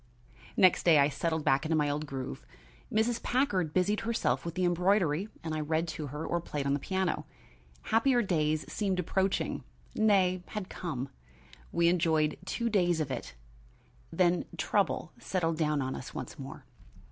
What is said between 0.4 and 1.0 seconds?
Next day